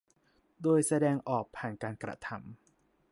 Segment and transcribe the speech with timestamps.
[0.61, 2.57] โดยแสดงออกผ่านการกระทำ